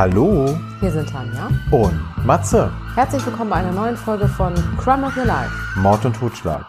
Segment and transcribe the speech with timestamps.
[0.00, 1.50] Hallo Hier sind Tanja.
[1.70, 2.72] und Matze.
[2.94, 5.50] Herzlich willkommen bei einer neuen Folge von Crime of Your Life.
[5.76, 6.64] Mord und Totschlag.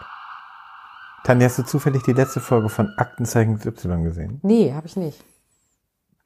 [1.24, 4.38] Tanja, hast du zufällig die letzte Folge von Aktenzeichen Y gesehen?
[4.42, 5.24] Nee, habe ich nicht.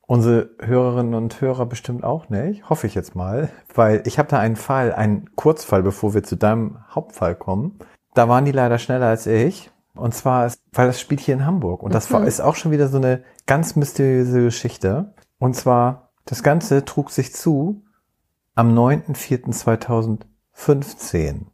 [0.09, 4.41] Unsere Hörerinnen und Hörer bestimmt auch nicht, hoffe ich jetzt mal, weil ich habe da
[4.41, 7.79] einen Fall, einen Kurzfall, bevor wir zu deinem Hauptfall kommen.
[8.15, 9.71] Da waren die leider schneller als ich.
[9.95, 11.85] Und zwar, ist, weil das spielt hier in Hamburg.
[11.85, 15.15] Und das war, ist auch schon wieder so eine ganz mysteriöse Geschichte.
[15.39, 17.83] Und zwar, das Ganze trug sich zu
[18.55, 21.47] am 9.4.2015.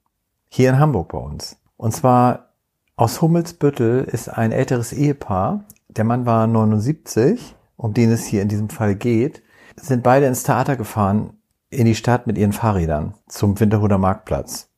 [0.49, 1.59] Hier in Hamburg bei uns.
[1.77, 2.53] Und zwar
[2.97, 5.65] aus Hummelsbüttel ist ein älteres Ehepaar.
[5.89, 9.43] Der Mann war 79, um den es hier in diesem Fall geht,
[9.77, 11.39] sind beide ins Theater gefahren
[11.71, 14.69] in die Stadt mit ihren Fahrrädern zum Winterhuder Marktplatz.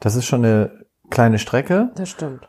[0.00, 1.90] Das ist schon eine kleine Strecke.
[1.94, 2.48] Das stimmt.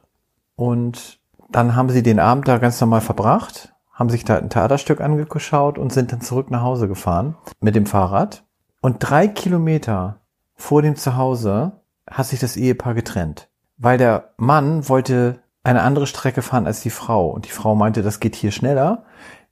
[0.56, 1.20] Und
[1.50, 5.78] dann haben sie den Abend da ganz normal verbracht, haben sich da ein Theaterstück angeschaut
[5.78, 8.44] und sind dann zurück nach Hause gefahren mit dem Fahrrad.
[8.82, 10.22] Und drei Kilometer
[10.56, 16.42] vor dem Zuhause hat sich das Ehepaar getrennt, weil der Mann wollte eine andere Strecke
[16.42, 17.30] fahren als die Frau.
[17.30, 19.06] Und die Frau meinte, das geht hier schneller.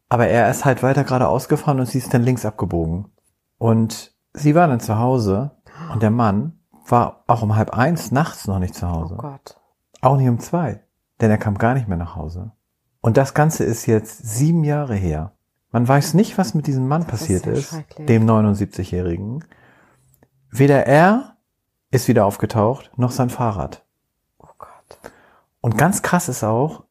[0.09, 3.07] Aber er ist halt weiter geradeaus gefahren und sie ist dann links abgebogen.
[3.57, 5.51] Und sie war dann zu Hause
[5.93, 9.15] und der Mann war auch um halb eins nachts noch nicht zu Hause.
[9.17, 9.55] Oh Gott.
[10.01, 10.83] Auch nicht um zwei,
[11.21, 12.51] denn er kam gar nicht mehr nach Hause.
[13.01, 15.33] Und das Ganze ist jetzt sieben Jahre her.
[15.71, 18.07] Man weiß nicht, was mit diesem Mann ist passiert ja ist, schrecklich.
[18.07, 19.43] dem 79-Jährigen.
[20.51, 21.37] Weder er
[21.91, 23.85] ist wieder aufgetaucht, noch sein Fahrrad.
[24.37, 24.99] Oh Gott.
[25.61, 26.83] Und ganz krass ist auch,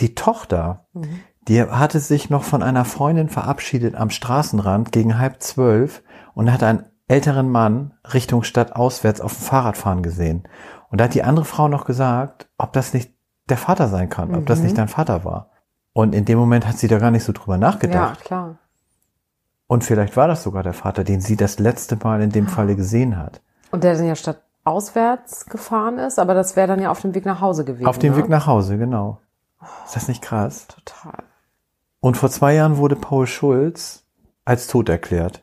[0.00, 1.20] die Tochter, Mhm.
[1.46, 6.02] die hatte sich noch von einer Freundin verabschiedet am Straßenrand gegen halb zwölf
[6.34, 10.46] und hat einen älteren Mann Richtung Stadt auswärts auf dem Fahrrad fahren gesehen.
[10.90, 13.14] Und da hat die andere Frau noch gesagt, ob das nicht
[13.50, 14.64] der Vater sein kann, ob das Mhm.
[14.66, 15.50] nicht dein Vater war.
[15.92, 18.20] Und in dem Moment hat sie da gar nicht so drüber Ja, nachgedacht.
[18.24, 18.56] klar.
[19.66, 22.50] Und vielleicht war das sogar der Vater, den sie das letzte Mal in dem Ah.
[22.50, 23.40] Falle gesehen hat.
[23.70, 27.14] Und der dann ja statt auswärts gefahren ist, aber das wäre dann ja auf dem
[27.14, 27.86] Weg nach Hause gewesen.
[27.86, 28.18] Auf dem ne?
[28.18, 29.18] Weg nach Hause, genau.
[29.84, 30.66] Ist das nicht krass?
[30.68, 31.22] Total.
[32.00, 34.04] Und vor zwei Jahren wurde Paul Schulz
[34.44, 35.42] als tot erklärt.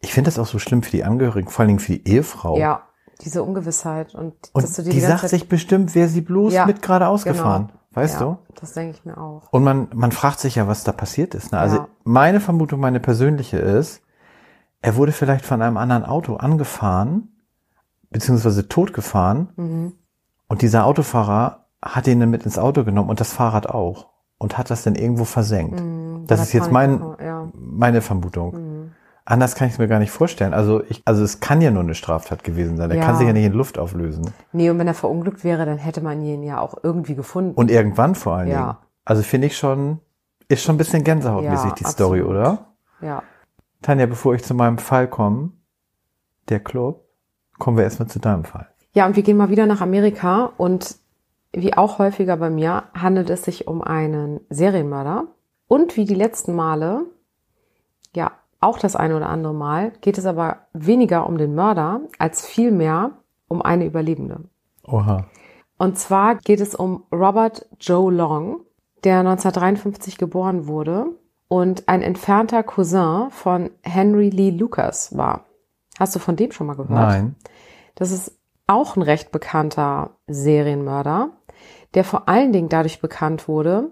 [0.00, 2.58] Ich finde das auch so schlimm für die Angehörigen, vor allen Dingen für die Ehefrau.
[2.58, 2.82] Ja,
[3.20, 6.20] diese Ungewissheit und, Und dass du die, die, ganze sagt Zeit, sich bestimmt, wer sie
[6.20, 7.68] bloß Ja, mit geradeaus gefahren.
[7.68, 7.78] Genau.
[7.94, 8.38] Weißt ja, du?
[8.60, 9.52] Das denke ich mir auch.
[9.52, 11.52] Und man, man fragt sich ja, was da passiert ist.
[11.52, 11.58] Ne?
[11.58, 11.88] Also Ja.
[12.04, 14.02] meine Vermutung, meine persönliche ist,
[14.80, 17.28] er wurde vielleicht von einem anderen Auto angefahren,
[18.10, 19.48] beziehungsweise totgefahren.
[19.56, 19.92] Mhm.
[20.48, 24.06] Und dieser Autofahrer hat ihn dann mit ins Auto genommen und das Fahrrad auch.
[24.40, 25.80] Und hat das dann irgendwo versenkt.
[25.80, 26.24] Mhm.
[26.28, 27.48] Das Bei ist jetzt mein, Ja.
[27.54, 28.52] meine Vermutung.
[28.54, 28.77] Mhm.
[29.30, 30.54] Anders kann ich es mir gar nicht vorstellen.
[30.54, 32.90] Also ich, also es kann ja nur eine Straftat gewesen sein.
[32.90, 33.04] Er Ja.
[33.04, 34.32] kann sich ja nicht in Luft auflösen.
[34.52, 37.52] Nee, und wenn er verunglückt wäre, dann hätte man ihn ja auch irgendwie gefunden.
[37.54, 38.62] Und irgendwann vor allen Ja.
[38.62, 38.76] Dingen.
[39.04, 39.98] Also finde ich schon,
[40.48, 42.38] ist schon ein bisschen gänsehautmäßig Ja, die Story, absolut.
[42.40, 42.66] oder?
[43.02, 43.22] ja.
[43.82, 45.50] Tanja, bevor ich zu meinem Fall komme,
[46.48, 47.04] der Club,
[47.58, 48.66] kommen wir erstmal zu deinem Fall.
[48.94, 50.96] Ja, und wir gehen mal wieder nach Amerika und
[51.52, 55.26] wie auch häufiger bei mir handelt es sich um einen Serienmörder.
[55.68, 57.02] Und wie die letzten Male,
[58.16, 62.44] ja, auch das eine oder andere Mal, geht es aber weniger um den Mörder als
[62.46, 63.12] vielmehr
[63.48, 64.40] um eine Überlebende.
[64.84, 65.26] Oha.
[65.78, 68.60] Und zwar geht es um Robert Joe Long,
[69.04, 71.06] der 1953 geboren wurde
[71.46, 75.44] und ein entfernter Cousin von Henry Lee Lucas war.
[75.98, 76.90] Hast du von dem schon mal gehört?
[76.90, 77.36] Nein.
[77.94, 81.30] Das ist auch ein recht bekannter Serienmörder,
[81.94, 83.90] der vor allen Dingen dadurch bekannt wurde,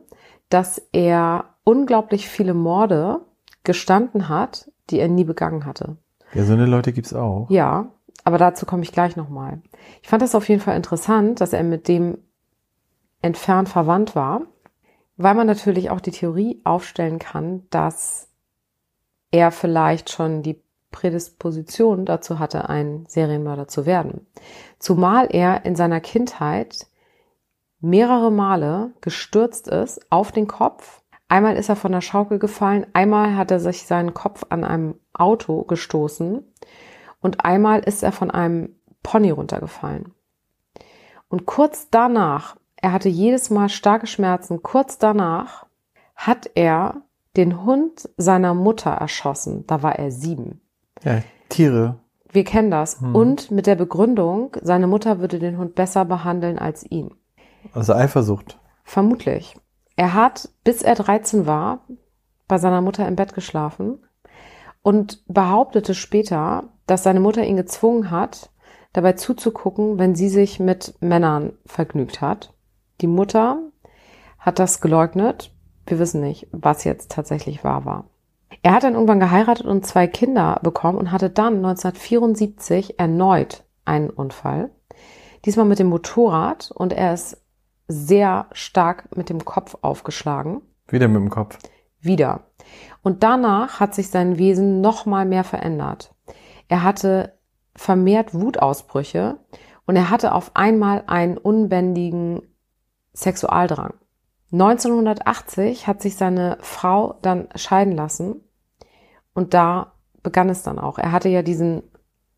[0.49, 3.21] dass er unglaublich viele Morde
[3.67, 5.99] gestanden hat, die er nie begangen hatte.
[6.33, 7.51] Ja, so eine Leute gibt's auch.
[7.51, 7.91] Ja,
[8.25, 9.61] aber dazu komme ich gleich nochmal.
[10.03, 12.19] Ich fand das auf jeden Fall interessant, dass er mit dem
[13.21, 14.43] entfernt verwandt war,
[15.17, 18.29] weil man natürlich auch die Theorie aufstellen kann, dass
[19.31, 24.27] er vielleicht schon die Prädisposition dazu hatte, ein Serienmörder zu werden.
[24.79, 26.87] Zumal er in seiner Kindheit
[27.81, 31.03] mehrere Male gestürzt ist auf den Kopf.
[31.29, 34.95] Einmal ist er von der Schaukel gefallen, einmal hat er sich seinen Kopf an einem
[35.13, 36.45] Auto gestoßen
[37.21, 40.13] und einmal ist er von einem Pony runtergefallen.
[41.29, 45.67] Und kurz danach, er hatte jedes Mal starke Schmerzen, kurz danach
[46.15, 47.03] hat er
[47.37, 49.67] den Hund seiner Mutter erschossen.
[49.67, 50.61] Da war er sieben.
[51.03, 51.99] Ja, Tiere.
[52.31, 53.01] Wir kennen das.
[53.01, 53.15] Hm.
[53.15, 57.15] Und mit der Begründung, seine Mutter würde den Hund besser behandeln als ihn.
[57.73, 58.59] Also Eifersucht.
[58.85, 59.57] Vermutlich.
[59.97, 61.81] Er hat, bis er 13 war,
[62.49, 64.05] bei seiner Mutter im Bett geschlafen
[64.83, 68.51] und behauptete später, dass seine Mutter ihn gezwungen hat,
[68.93, 72.55] dabei zuzugucken, wenn sie sich mit Männern vergnügt hat.
[73.01, 73.59] Die Mutter
[74.39, 75.53] hat das geleugnet.
[75.87, 78.05] Wir wissen nicht, was jetzt tatsächlich wahr war.
[78.63, 84.11] Er hat dann irgendwann geheiratet und zwei Kinder bekommen und hatte dann 1974 erneut einen
[84.11, 84.71] Unfall.
[85.45, 87.43] Diesmal mit dem Motorrad und er ist
[87.89, 90.63] sehr stark mit dem Kopf aufgeschlagen.
[90.89, 91.59] Wieder mit dem Kopf.
[92.01, 92.45] Wieder.
[93.03, 96.15] Und danach hat sich sein Wesen noch mal mehr verändert.
[96.69, 97.35] Er hatte
[97.75, 99.39] vermehrt Wutausbrüche
[99.87, 102.43] und er hatte auf einmal einen unbändigen
[103.15, 103.95] Sexualdrang.
[104.53, 108.43] 1980 hat sich seine Frau dann scheiden lassen
[109.35, 109.93] und da
[110.23, 110.99] begann es dann auch.
[110.99, 111.83] Er hatte ja diesen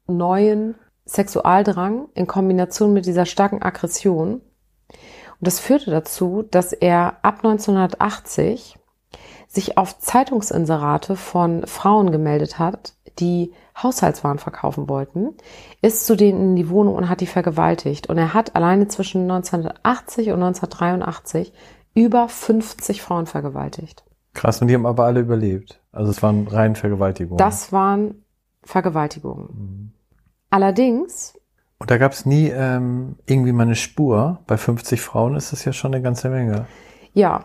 [0.07, 0.75] neuen
[1.07, 4.43] Sexualdrang in Kombination mit dieser starken Aggression.
[5.41, 8.77] Und das führte dazu, dass er ab 1980
[9.47, 13.53] sich auf Zeitungsinserate von Frauen gemeldet hat, die
[13.83, 15.35] Haushaltswaren verkaufen wollten,
[15.83, 18.09] ist zu denen in die Wohnung und hat die vergewaltigt.
[18.09, 21.53] Und er hat alleine zwischen 1980 und 1983
[21.95, 24.05] über 50 Frauen vergewaltigt.
[24.35, 25.81] Krass, und die haben aber alle überlebt.
[25.91, 27.39] Also es waren rein Vergewaltigungen.
[27.39, 28.25] Das waren
[28.63, 29.49] Vergewaltigungen.
[29.53, 29.93] Mhm.
[30.51, 31.35] Allerdings.
[31.79, 34.41] Und da gab es nie ähm, irgendwie mal eine Spur.
[34.47, 36.67] Bei 50 Frauen ist das ja schon eine ganze Menge.
[37.13, 37.45] Ja,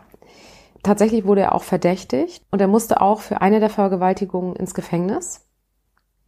[0.81, 5.47] tatsächlich wurde er auch verdächtigt und er musste auch für eine der Vergewaltigungen ins Gefängnis.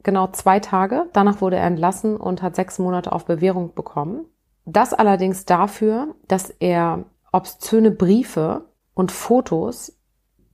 [0.04, 1.10] Genau zwei Tage.
[1.14, 4.26] Danach wurde er entlassen und hat sechs Monate auf Bewährung bekommen.
[4.66, 9.98] Das allerdings dafür, dass er obszöne Briefe und Fotos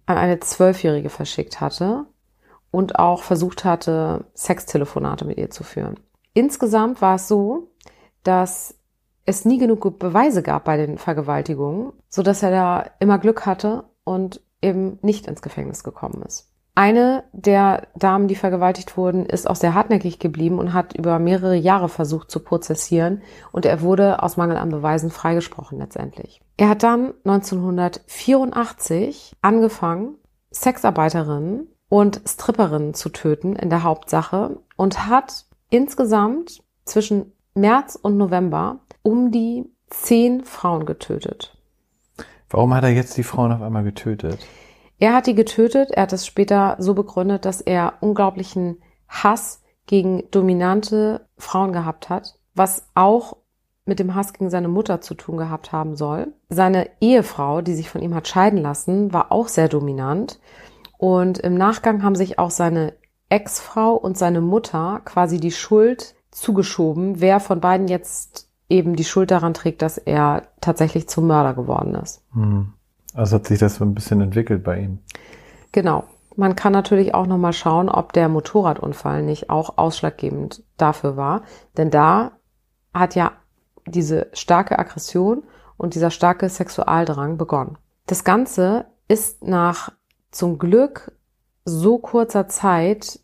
[0.05, 2.05] an eine Zwölfjährige verschickt hatte
[2.71, 5.99] und auch versucht hatte, Sextelefonate mit ihr zu führen.
[6.33, 7.71] Insgesamt war es so,
[8.23, 8.75] dass
[9.25, 13.85] es nie genug Beweise gab bei den Vergewaltigungen, so dass er da immer Glück hatte
[14.03, 16.47] und eben nicht ins Gefängnis gekommen ist.
[16.73, 21.55] Eine der Damen, die vergewaltigt wurden, ist auch sehr hartnäckig geblieben und hat über mehrere
[21.55, 26.41] Jahre versucht zu prozessieren und er wurde aus Mangel an Beweisen freigesprochen letztendlich.
[26.55, 30.15] Er hat dann 1984 angefangen,
[30.51, 38.79] Sexarbeiterinnen und Stripperinnen zu töten in der Hauptsache und hat insgesamt zwischen März und November
[39.01, 41.57] um die zehn Frauen getötet.
[42.49, 44.39] Warum hat er jetzt die Frauen auf einmal getötet?
[44.99, 45.89] Er hat die getötet.
[45.91, 52.35] Er hat es später so begründet, dass er unglaublichen Hass gegen dominante Frauen gehabt hat,
[52.53, 53.37] was auch
[53.85, 56.33] mit dem Hass gegen seine Mutter zu tun gehabt haben soll.
[56.49, 60.39] Seine Ehefrau, die sich von ihm hat scheiden lassen, war auch sehr dominant.
[60.97, 62.93] Und im Nachgang haben sich auch seine
[63.31, 69.31] Ex-Frau und seine Mutter quasi die Schuld zugeschoben, wer von beiden jetzt eben die Schuld
[69.31, 72.23] daran trägt, dass er tatsächlich zum Mörder geworden ist.
[72.33, 72.73] Hm.
[73.13, 74.99] Also hat sich das so ein bisschen entwickelt bei ihm.
[75.71, 76.05] Genau.
[76.37, 81.41] Man kann natürlich auch nochmal schauen, ob der Motorradunfall nicht auch ausschlaggebend dafür war.
[81.75, 82.31] Denn da
[82.93, 83.33] hat ja
[83.85, 85.43] diese starke Aggression
[85.75, 87.77] und dieser starke Sexualdrang begonnen.
[88.05, 89.91] Das Ganze ist nach
[90.31, 91.11] zum Glück
[91.65, 93.19] so kurzer Zeit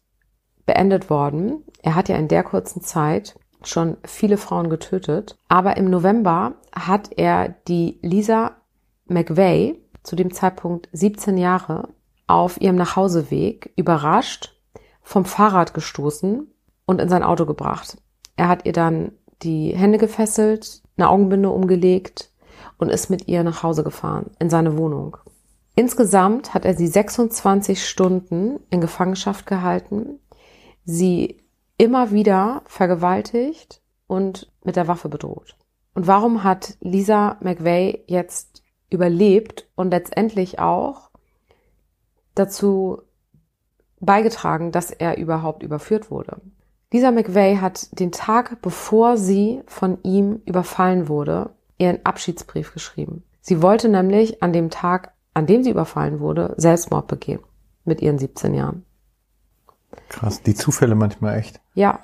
[0.66, 1.64] beendet worden.
[1.82, 5.38] Er hat ja in der kurzen Zeit schon viele Frauen getötet.
[5.48, 8.58] Aber im November hat er die Lisa
[9.08, 11.90] McVeigh, zu dem Zeitpunkt 17 Jahre,
[12.28, 14.54] auf ihrem Nachhauseweg überrascht,
[15.02, 16.52] vom Fahrrad gestoßen
[16.86, 17.98] und in sein Auto gebracht.
[18.36, 22.32] Er hat ihr dann die Hände gefesselt, eine Augenbinde umgelegt
[22.78, 25.18] und ist mit ihr nach Hause gefahren, in seine Wohnung.
[25.78, 30.20] Insgesamt hat er sie 26 Stunden in Gefangenschaft gehalten,
[30.86, 31.44] sie
[31.78, 35.56] immer wieder vergewaltigt und mit der Waffe bedroht.
[35.94, 41.12] Und warum hat Lisa McVeigh jetzt überlebt und letztendlich auch
[42.34, 43.04] dazu
[44.00, 46.42] beigetragen, dass er überhaupt überführt wurde.
[46.92, 53.24] Lisa McVeigh hat den Tag, bevor sie von ihm überfallen wurde, ihren Abschiedsbrief geschrieben.
[53.42, 57.42] Sie wollte nämlich an dem Tag, an dem sie überfallen wurde, Selbstmord begehen.
[57.86, 58.86] Mit ihren 17 Jahren.
[60.10, 61.62] Krass, die Zufälle manchmal echt.
[61.76, 62.00] Ja.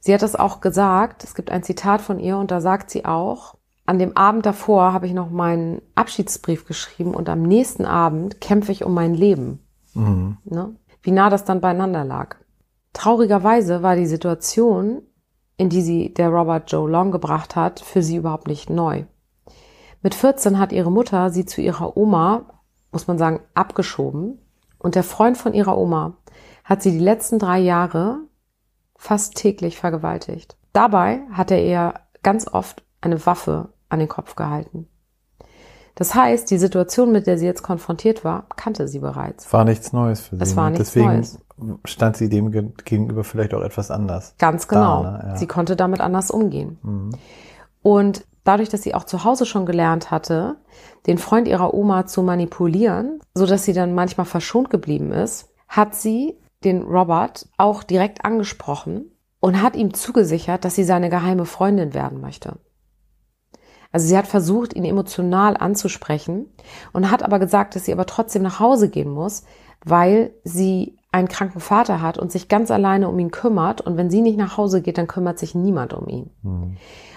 [0.00, 1.22] Sie hat das auch gesagt.
[1.22, 3.54] Es gibt ein Zitat von ihr und da sagt sie auch,
[3.86, 8.72] an dem Abend davor habe ich noch meinen Abschiedsbrief geschrieben und am nächsten Abend kämpfe
[8.72, 9.60] ich um mein Leben.
[9.94, 10.38] Mhm.
[10.44, 10.74] Ne?
[11.02, 12.36] Wie nah das dann beieinander lag.
[12.94, 15.02] Traurigerweise war die Situation,
[15.56, 19.04] in die sie der Robert Joe Long gebracht hat, für sie überhaupt nicht neu.
[20.02, 22.51] Mit 14 hat ihre Mutter sie zu ihrer Oma,
[22.92, 24.38] muss man sagen, abgeschoben
[24.78, 26.14] und der Freund von ihrer Oma
[26.64, 28.18] hat sie die letzten drei Jahre
[28.96, 30.56] fast täglich vergewaltigt.
[30.72, 34.88] Dabei hat er ihr ganz oft eine Waffe an den Kopf gehalten.
[35.94, 39.52] Das heißt, die Situation, mit der sie jetzt konfrontiert war, kannte sie bereits.
[39.52, 40.42] War nichts Neues für sie.
[40.42, 40.78] Es war ne?
[40.78, 41.38] nichts Deswegen Neues.
[41.84, 42.50] stand sie dem
[42.84, 44.34] gegenüber vielleicht auch etwas anders.
[44.38, 45.02] Ganz genau.
[45.02, 45.24] Da, ne?
[45.28, 45.36] ja.
[45.36, 46.78] Sie konnte damit anders umgehen.
[46.82, 47.10] Mhm.
[47.82, 50.56] Und dadurch, dass sie auch zu Hause schon gelernt hatte,
[51.06, 55.94] den Freund ihrer Oma zu manipulieren, so dass sie dann manchmal verschont geblieben ist, hat
[55.94, 61.94] sie den Robert auch direkt angesprochen und hat ihm zugesichert, dass sie seine geheime Freundin
[61.94, 62.58] werden möchte.
[63.90, 66.46] Also sie hat versucht, ihn emotional anzusprechen
[66.92, 69.44] und hat aber gesagt, dass sie aber trotzdem nach Hause gehen muss,
[69.84, 73.82] weil sie einen kranken Vater hat und sich ganz alleine um ihn kümmert.
[73.82, 76.30] Und wenn sie nicht nach Hause geht, dann kümmert sich niemand um ihn.
[76.42, 76.76] Mhm.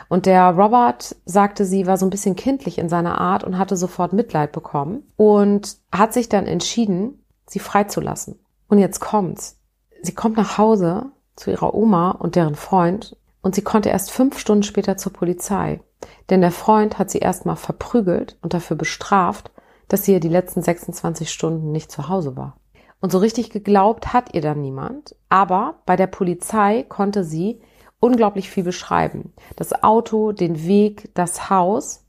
[0.09, 3.77] Und der Robert sagte, sie war so ein bisschen kindlich in seiner Art und hatte
[3.77, 8.39] sofort Mitleid bekommen und hat sich dann entschieden, sie freizulassen.
[8.67, 9.59] Und jetzt kommt's.
[10.01, 14.39] Sie kommt nach Hause zu ihrer Oma und deren Freund und sie konnte erst fünf
[14.39, 15.81] Stunden später zur Polizei.
[16.29, 19.51] Denn der Freund hat sie erstmal verprügelt und dafür bestraft,
[19.87, 22.57] dass sie ja die letzten 26 Stunden nicht zu Hause war.
[23.01, 25.15] Und so richtig geglaubt hat ihr dann niemand.
[25.29, 27.61] Aber bei der Polizei konnte sie
[27.99, 29.33] unglaublich viel beschreiben.
[29.55, 32.05] Das Auto, den Weg, das Haus.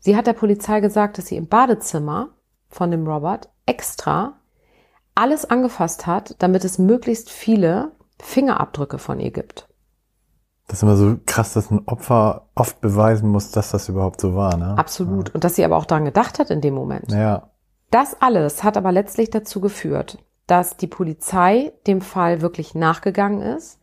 [0.00, 2.30] Sie hat der Polizei gesagt, dass sie im Badezimmer
[2.68, 4.38] von dem Robert extra
[5.14, 9.68] alles angefasst hat, damit es möglichst viele Fingerabdrücke von ihr gibt.
[10.68, 14.34] Das ist immer so krass, dass ein Opfer oft beweisen muss, dass das überhaupt so
[14.34, 14.76] war, ne?
[14.76, 15.28] Absolut.
[15.28, 15.34] Ja.
[15.34, 17.10] Und dass sie aber auch daran gedacht hat in dem Moment.
[17.10, 17.50] Ja.
[17.90, 23.80] Das alles hat aber letztlich dazu geführt, dass die Polizei dem Fall wirklich nachgegangen ist,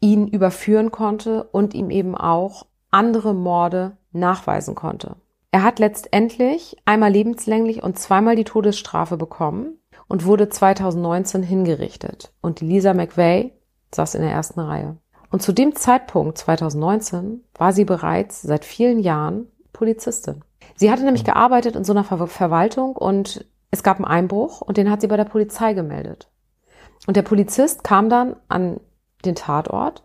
[0.00, 5.16] ihn überführen konnte und ihm eben auch andere Morde nachweisen konnte.
[5.50, 12.32] Er hat letztendlich einmal lebenslänglich und zweimal die Todesstrafe bekommen und wurde 2019 hingerichtet.
[12.40, 13.52] Und Lisa McVeigh
[13.94, 14.96] saß in der ersten Reihe.
[15.30, 20.42] Und zu dem Zeitpunkt 2019 war sie bereits seit vielen Jahren Polizistin.
[20.76, 24.76] Sie hatte nämlich gearbeitet in so einer Ver Verwaltung und es gab einen Einbruch und
[24.76, 26.30] den hat sie bei der Polizei gemeldet.
[27.06, 28.80] Und der Polizist kam dann an
[29.24, 30.04] den Tatort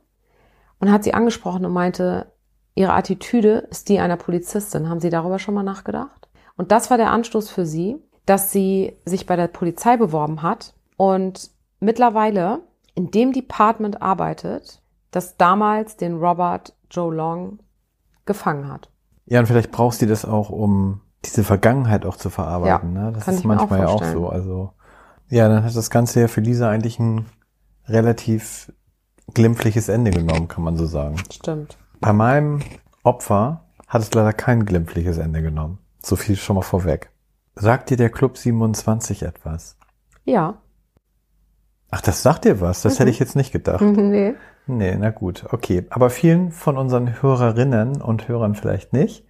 [0.79, 2.31] und hat sie angesprochen und meinte,
[2.75, 4.89] ihre Attitüde ist die einer Polizistin.
[4.89, 6.29] Haben Sie darüber schon mal nachgedacht?
[6.55, 10.73] Und das war der Anstoß für sie, dass sie sich bei der Polizei beworben hat
[10.97, 12.61] und mittlerweile
[12.95, 17.59] in dem Department arbeitet, das damals den Robert Joe Long
[18.25, 18.89] gefangen hat.
[19.25, 22.95] Ja, und vielleicht brauchst du das auch, um diese Vergangenheit auch zu verarbeiten.
[22.95, 23.11] Ja, ne?
[23.13, 24.29] Das ist manchmal ja auch so.
[24.29, 24.73] Also
[25.29, 27.25] ja, dann hat das Ganze ja für Lisa eigentlich ein
[27.87, 28.71] relativ
[29.33, 31.17] glimpfliches Ende genommen, kann man so sagen.
[31.31, 31.77] Stimmt.
[31.99, 32.61] Bei meinem
[33.03, 35.79] Opfer hat es leider kein glimpfliches Ende genommen.
[36.01, 37.11] So viel schon mal vorweg.
[37.55, 39.77] Sagt dir der Club 27 etwas?
[40.25, 40.55] Ja.
[41.91, 42.81] Ach, das sagt dir was?
[42.81, 42.97] Das mhm.
[42.99, 43.81] hätte ich jetzt nicht gedacht.
[43.81, 44.33] nee.
[44.65, 45.85] Nee, na gut, okay.
[45.89, 49.25] Aber vielen von unseren Hörerinnen und Hörern vielleicht nicht.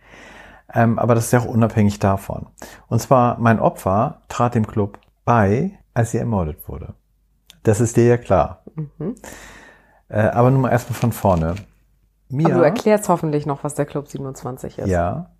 [0.74, 2.48] Ähm, aber das ist ja auch unabhängig davon.
[2.88, 6.94] Und zwar, mein Opfer trat dem Club bei, als sie ermordet wurde.
[7.64, 8.64] Das ist dir ja klar.
[8.76, 9.16] Mhm.
[10.14, 11.56] Äh, aber nun mal erstmal von vorne.
[12.30, 14.88] Mia, aber du erklärst hoffentlich noch, was der Club 27 ist.
[14.88, 15.32] Ja.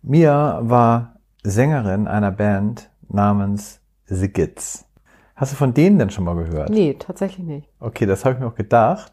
[0.00, 4.86] Mia war Sängerin einer Band namens The Gits.
[5.34, 6.70] Hast du von denen denn schon mal gehört?
[6.70, 7.68] Nee, tatsächlich nicht.
[7.80, 9.12] Okay, das habe ich mir auch gedacht.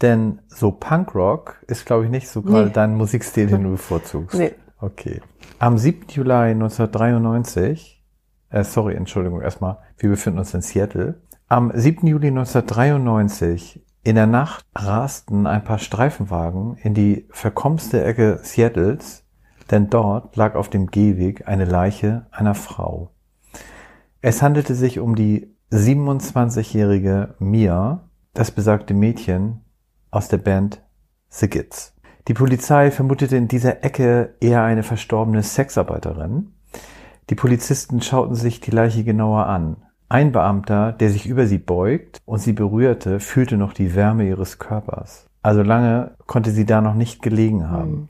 [0.00, 2.72] Denn so Punkrock ist, glaube ich, nicht so gerade nee.
[2.72, 4.38] dein Musikstil, den du bevorzugst.
[4.38, 4.54] Nee.
[4.78, 5.20] Okay.
[5.58, 6.06] Am 7.
[6.10, 8.00] Juli 1993,
[8.50, 11.20] äh, sorry, Entschuldigung, erstmal, wir befinden uns in Seattle.
[11.48, 12.06] Am 7.
[12.06, 19.24] Juli 1993 in der Nacht rasten ein paar Streifenwagen in die verkommste Ecke Seattles,
[19.70, 23.10] denn dort lag auf dem Gehweg eine Leiche einer Frau.
[24.20, 29.60] Es handelte sich um die 27-jährige Mia, das besagte Mädchen
[30.10, 30.82] aus der Band
[31.28, 31.94] The Gits.
[32.28, 36.54] Die Polizei vermutete in dieser Ecke eher eine verstorbene Sexarbeiterin.
[37.30, 39.76] Die Polizisten schauten sich die Leiche genauer an.
[40.10, 44.58] Ein Beamter, der sich über sie beugt und sie berührte, fühlte noch die Wärme ihres
[44.58, 45.26] Körpers.
[45.42, 47.90] Also lange konnte sie da noch nicht gelegen haben.
[47.90, 48.08] Mhm.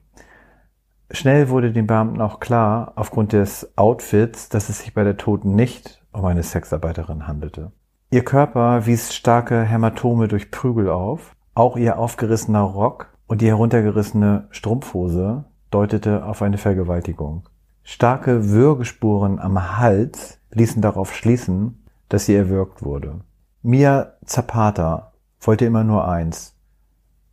[1.10, 5.54] Schnell wurde den Beamten auch klar, aufgrund des Outfits, dass es sich bei der Toten
[5.54, 7.72] nicht um eine Sexarbeiterin handelte.
[8.10, 11.34] Ihr Körper wies starke Hämatome durch Prügel auf.
[11.54, 17.48] Auch ihr aufgerissener Rock und die heruntergerissene Strumpfhose deutete auf eine Vergewaltigung.
[17.82, 21.77] Starke Würgespuren am Hals ließen darauf schließen,
[22.08, 23.20] dass sie erwürgt wurde.
[23.62, 26.54] Mia Zapata wollte immer nur eins,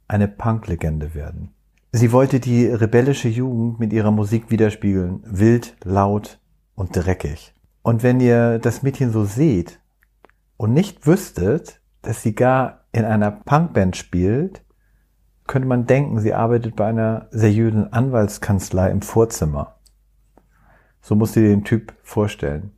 [0.07, 1.53] eine Punk-Legende werden.
[1.91, 6.39] Sie wollte die rebellische Jugend mit ihrer Musik widerspiegeln, wild, laut
[6.75, 7.53] und dreckig.
[7.81, 9.79] Und wenn ihr das Mädchen so seht
[10.57, 14.65] und nicht wüsstet, dass sie gar in einer Punkband spielt,
[15.47, 19.75] könnte man denken, sie arbeitet bei einer seriösen Anwaltskanzlei im Vorzimmer.
[21.01, 22.74] So musst dir den Typ vorstellen.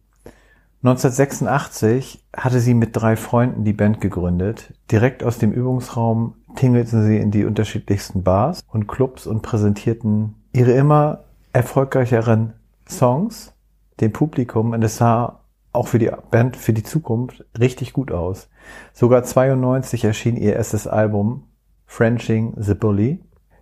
[0.83, 4.73] 1986 hatte sie mit drei Freunden die Band gegründet.
[4.91, 10.71] Direkt aus dem Übungsraum tingelten sie in die unterschiedlichsten Bars und Clubs und präsentierten ihre
[10.71, 12.53] immer erfolgreicheren
[12.87, 13.53] Songs
[13.99, 15.39] dem Publikum und es sah
[15.73, 18.49] auch für die Band, für die Zukunft richtig gut aus.
[18.93, 21.43] Sogar 92 erschien ihr erstes Album
[21.85, 23.19] Frenching the Bully.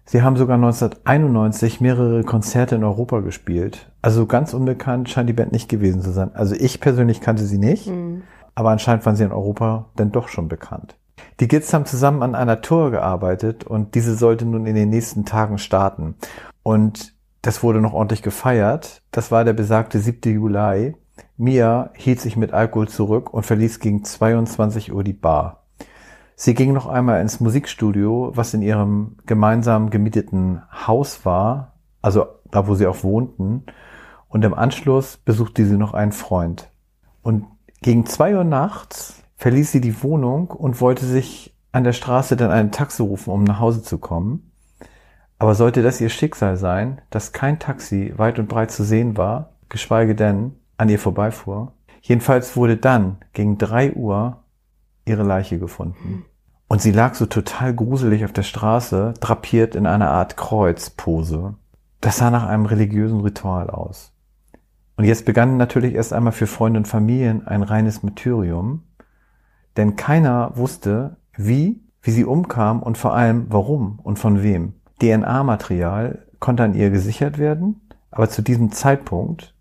[0.08, 3.92] Sie haben sogar 1991 mehrere Konzerte in Europa gespielt.
[4.04, 6.36] Also ganz unbekannt scheint die Band nicht gewesen zu sein.
[6.36, 8.22] Also ich persönlich kannte sie nicht, mhm.
[8.54, 10.96] aber anscheinend waren sie in Europa dann doch schon bekannt.
[11.40, 15.26] Die Kids haben zusammen an einer Tour gearbeitet und diese sollte nun in den nächsten
[15.26, 16.16] Tagen starten.
[16.62, 19.02] Und das wurde noch ordentlich gefeiert.
[19.12, 20.32] Das war der besagte 7.
[20.32, 20.96] Juli.
[21.38, 25.65] Mia hielt sich mit Alkohol zurück und verließ gegen 22 Uhr die Bar.
[26.36, 32.68] Sie ging noch einmal ins Musikstudio, was in ihrem gemeinsam gemieteten Haus war, also da,
[32.68, 33.64] wo sie auch wohnten.
[34.28, 36.70] Und im Anschluss besuchte sie noch einen Freund.
[37.22, 37.46] Und
[37.82, 42.52] gegen zwei Uhr nachts verließ sie die Wohnung und wollte sich an der Straße dann
[42.52, 44.52] einen Taxi rufen, um nach Hause zu kommen.
[45.40, 49.52] Aber sollte das ihr Schicksal sein, dass kein Taxi weit und breit zu sehen war,
[49.70, 54.44] geschweige denn an ihr vorbeifuhr, jedenfalls wurde dann gegen drei Uhr
[55.06, 56.26] ihre Leiche gefunden.
[56.68, 61.56] Und sie lag so total gruselig auf der Straße, drapiert in einer Art Kreuzpose.
[62.02, 64.12] Das sah nach einem religiösen Ritual aus.
[64.98, 68.84] Und jetzt begann natürlich erst einmal für Freunde und Familien ein reines Martyrium,
[69.78, 74.74] denn keiner wusste, wie, wie sie umkam und vor allem warum und von wem.
[75.02, 79.54] DNA-Material konnte an ihr gesichert werden, aber zu diesem Zeitpunkt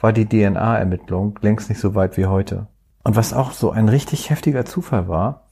[0.00, 2.66] war die DNA-Ermittlung längst nicht so weit wie heute.
[3.08, 5.46] Und was auch so ein richtig heftiger Zufall war,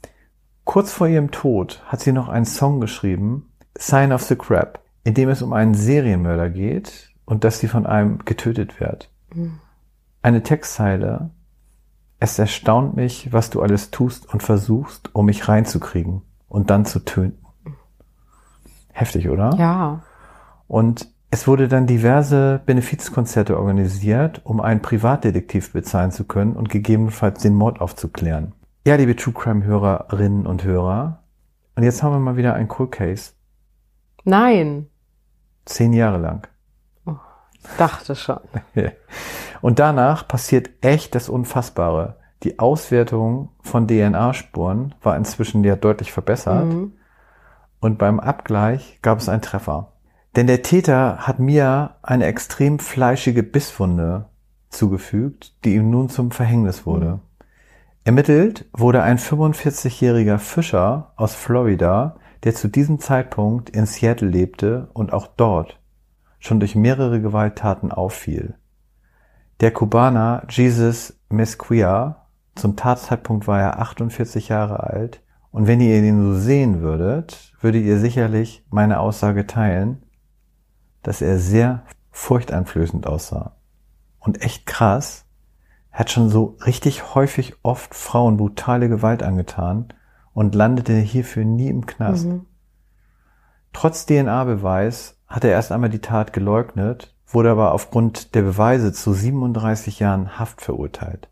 [0.64, 5.14] kurz vor ihrem Tod hat sie noch einen Song geschrieben, Sign of the Crab, in
[5.14, 9.10] dem es um einen Serienmörder geht und dass sie von einem getötet wird.
[9.32, 9.58] Mhm.
[10.20, 11.30] Eine Textzeile,
[12.20, 16.20] es erstaunt mich, was du alles tust und versuchst, um mich reinzukriegen
[16.50, 17.42] und dann zu töten.
[18.92, 19.56] Heftig, oder?
[19.56, 20.02] Ja.
[20.68, 27.42] Und es wurde dann diverse Benefizkonzerte organisiert, um einen Privatdetektiv bezahlen zu können und gegebenenfalls
[27.42, 28.54] den Mord aufzuklären.
[28.86, 31.24] Ja, liebe True Crime Hörerinnen und Hörer.
[31.74, 33.32] Und jetzt haben wir mal wieder ein Cool Case.
[34.24, 34.88] Nein.
[35.66, 36.48] Zehn Jahre lang.
[37.04, 37.16] Oh,
[37.76, 38.40] dachte schon.
[39.60, 42.16] und danach passiert echt das Unfassbare.
[42.44, 46.64] Die Auswertung von DNA-Spuren war inzwischen ja deutlich verbessert.
[46.64, 46.94] Mhm.
[47.80, 49.92] Und beim Abgleich gab es einen Treffer.
[50.36, 54.26] Denn der Täter hat Mia eine extrem fleischige Bisswunde
[54.68, 57.20] zugefügt, die ihm nun zum Verhängnis wurde.
[58.04, 65.14] Ermittelt wurde ein 45-jähriger Fischer aus Florida, der zu diesem Zeitpunkt in Seattle lebte und
[65.14, 65.80] auch dort
[66.38, 68.54] schon durch mehrere Gewalttaten auffiel.
[69.60, 76.20] Der Kubaner Jesus Mesquia, zum Tatzeitpunkt war er 48 Jahre alt, und wenn ihr ihn
[76.20, 80.02] so sehen würdet, würdet ihr sicherlich meine Aussage teilen,
[81.06, 83.54] dass er sehr furchteinflößend aussah.
[84.18, 85.24] Und echt krass,
[85.92, 89.86] hat schon so richtig häufig oft Frauen brutale Gewalt angetan
[90.34, 92.26] und landete hierfür nie im Knast.
[92.26, 92.46] Mhm.
[93.72, 99.12] Trotz DNA-Beweis hat er erst einmal die Tat geleugnet, wurde aber aufgrund der Beweise zu
[99.12, 101.28] 37 Jahren Haft verurteilt.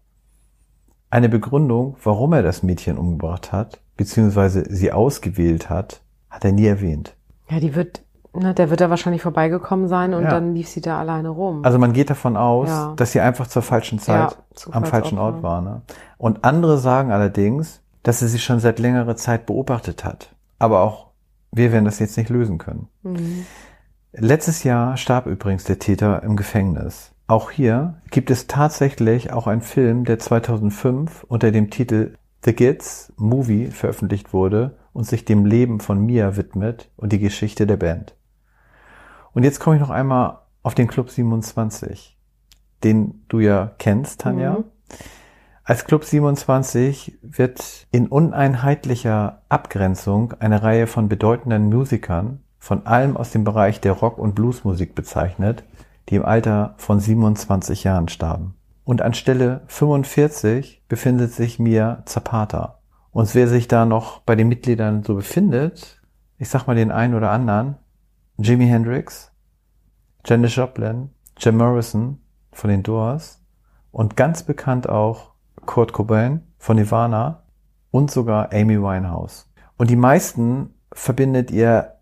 [1.10, 6.66] Eine Begründung, warum er das Mädchen umgebracht hat, beziehungsweise sie ausgewählt hat, hat er nie
[6.66, 7.16] erwähnt.
[7.50, 10.30] Ja, die wird na, der wird da wahrscheinlich vorbeigekommen sein und ja.
[10.30, 11.64] dann lief sie da alleine rum.
[11.64, 12.92] Also man geht davon aus, ja.
[12.96, 15.60] dass sie einfach zur falschen Zeit ja, am falschen Ort war.
[15.60, 15.82] Ne?
[16.18, 20.34] Und andere sagen allerdings, dass sie sich schon seit längerer Zeit beobachtet hat.
[20.58, 21.08] Aber auch
[21.52, 22.88] wir werden das jetzt nicht lösen können.
[23.02, 23.46] Mhm.
[24.12, 27.12] Letztes Jahr starb übrigens der Täter im Gefängnis.
[27.26, 33.12] Auch hier gibt es tatsächlich auch einen Film, der 2005 unter dem Titel The Kids
[33.16, 38.14] Movie veröffentlicht wurde und sich dem Leben von Mia widmet und die Geschichte der Band.
[39.34, 42.16] Und jetzt komme ich noch einmal auf den Club 27,
[42.82, 44.58] den du ja kennst, Tanja.
[44.58, 44.64] Mhm.
[45.64, 53.30] Als Club 27 wird in uneinheitlicher Abgrenzung eine Reihe von bedeutenden Musikern von allem aus
[53.30, 55.64] dem Bereich der Rock- und Bluesmusik bezeichnet,
[56.08, 58.54] die im Alter von 27 Jahren starben.
[58.84, 62.78] Und anstelle 45 befindet sich Mia Zapata.
[63.10, 66.02] Und wer sich da noch bei den Mitgliedern so befindet,
[66.38, 67.76] ich sag mal den einen oder anderen,
[68.38, 69.32] Jimi Hendrix,
[70.24, 72.20] Janis Joplin, Jim Morrison
[72.52, 73.40] von den Doors
[73.92, 75.34] und ganz bekannt auch
[75.66, 77.44] Kurt Cobain von Nirvana
[77.90, 79.50] und sogar Amy Winehouse.
[79.76, 81.94] Und die meisten verbindet ihr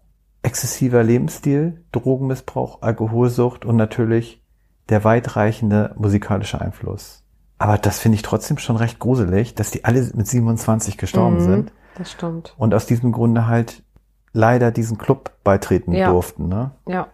[0.42, 4.42] exzessiver Lebensstil, Drogenmissbrauch, Alkoholsucht und natürlich
[4.88, 7.24] der weitreichende musikalische Einfluss.
[7.58, 11.40] Aber das finde ich trotzdem schon recht gruselig, dass die alle mit 27 gestorben mhm,
[11.40, 11.72] sind.
[11.96, 12.54] Das stimmt.
[12.56, 13.84] Und aus diesem Grunde halt
[14.32, 16.10] leider diesen Club beitreten ja.
[16.10, 16.48] durften.
[16.48, 16.72] Ne?
[16.86, 17.08] Ja.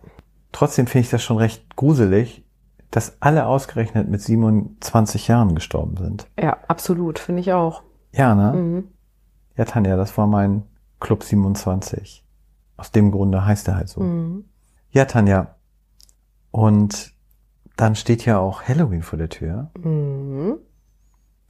[0.53, 2.45] Trotzdem finde ich das schon recht gruselig,
[2.91, 6.27] dass alle ausgerechnet mit 27 Jahren gestorben sind.
[6.39, 7.83] Ja, absolut, finde ich auch.
[8.13, 8.53] Ja, ne?
[8.53, 8.89] Mhm.
[9.57, 10.63] Ja, Tanja, das war mein
[11.01, 12.25] Club 27.
[12.77, 14.01] Aus dem Grunde heißt er halt so.
[14.01, 14.45] Mhm.
[14.91, 15.57] Ja, Tanja.
[16.51, 17.13] Und
[17.77, 19.71] dann steht ja auch Halloween vor der Tür.
[19.79, 20.57] Mhm.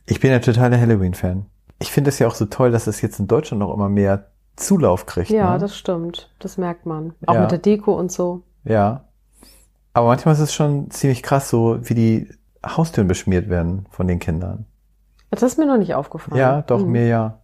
[0.06, 1.46] Ich bin ja totaler Halloween-Fan.
[1.78, 4.30] Ich finde es ja auch so toll, dass es jetzt in Deutschland noch immer mehr
[4.58, 5.30] Zulauf kriegt.
[5.30, 5.58] Ja, ne?
[5.58, 6.30] das stimmt.
[6.38, 7.14] Das merkt man.
[7.26, 7.40] Auch Ja.
[7.42, 8.42] mit der Deko und so.
[8.64, 9.04] Ja.
[9.94, 12.30] Aber manchmal ist es schon ziemlich krass, so wie die
[12.64, 14.66] Haustüren beschmiert werden von den Kindern.
[15.30, 16.38] Das ist mir noch nicht aufgefallen.
[16.40, 16.92] Ja, doch, Mhm.
[16.92, 17.38] mir ja.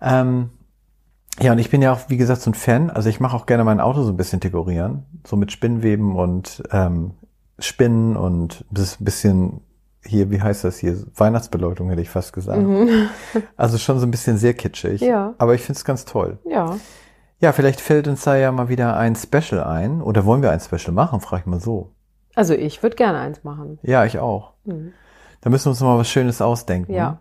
[0.00, 0.50] Ähm,
[1.40, 2.90] ja, und ich bin ja auch, wie gesagt, so ein Fan.
[2.90, 5.04] Also ich mache auch gerne mein Auto so ein bisschen dekorieren.
[5.26, 7.12] So mit Spinnweben und ähm,
[7.58, 9.60] Spinnen und das bisschen
[10.04, 10.96] hier, wie heißt das hier?
[11.16, 12.62] Weihnachtsbeleuchtung hätte ich fast gesagt.
[12.62, 13.08] Mhm.
[13.56, 15.00] Also schon so ein bisschen sehr kitschig.
[15.00, 15.34] Ja.
[15.38, 16.38] Aber ich finde es ganz toll.
[16.44, 16.76] Ja.
[17.40, 20.02] Ja, vielleicht fällt uns da ja mal wieder ein Special ein.
[20.02, 21.20] Oder wollen wir ein Special machen?
[21.20, 21.92] Frag ich mal so.
[22.34, 23.78] Also ich würde gerne eins machen.
[23.82, 24.54] Ja, ich auch.
[24.64, 24.92] Mhm.
[25.40, 26.92] Da müssen wir uns mal was Schönes ausdenken.
[26.92, 27.20] Ja.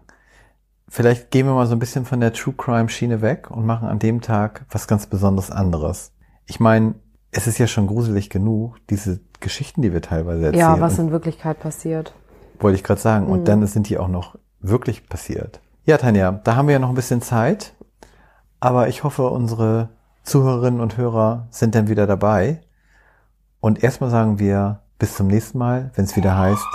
[0.87, 3.87] Vielleicht gehen wir mal so ein bisschen von der True Crime Schiene weg und machen
[3.87, 6.13] an dem Tag was ganz besonders anderes.
[6.45, 6.95] Ich meine,
[7.31, 10.61] es ist ja schon gruselig genug, diese Geschichten, die wir teilweise erzählen.
[10.61, 12.13] Ja, was in Wirklichkeit passiert.
[12.63, 13.25] Wollte ich gerade sagen.
[13.25, 13.31] Mhm.
[13.31, 15.59] Und dann sind die auch noch wirklich passiert.
[15.85, 17.73] Ja, Tanja, da haben wir ja noch ein bisschen Zeit.
[18.59, 19.89] Aber ich hoffe, unsere
[20.23, 22.61] Zuhörerinnen und Hörer sind dann wieder dabei.
[23.59, 26.65] Und erstmal sagen wir bis zum nächsten Mal, wenn es wieder heißt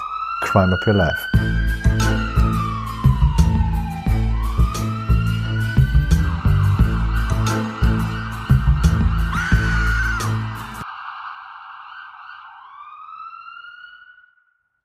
[0.42, 1.87] Crime Up Your Life.